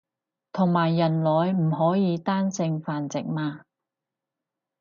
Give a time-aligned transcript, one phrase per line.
[0.51, 3.61] 同埋人類唔可以單性繁殖嘛